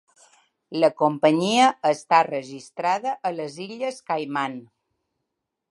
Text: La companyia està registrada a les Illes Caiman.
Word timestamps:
La 0.83 0.87
companyia 1.01 1.67
està 1.91 2.23
registrada 2.29 3.15
a 3.31 3.33
les 3.37 3.61
Illes 3.69 4.01
Caiman. 4.11 4.59